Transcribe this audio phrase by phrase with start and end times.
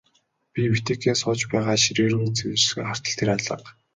[0.53, 3.69] Би Витекийн сууж байгаа ширээ рүү зэрвэсхэн хартал тэр алга.